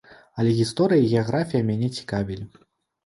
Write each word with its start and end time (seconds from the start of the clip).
Але 0.43 0.53
гісторыя 0.59 1.03
і 1.03 1.11
геаграфія 1.13 1.61
мяне 1.71 1.91
цікавілі. 1.99 2.51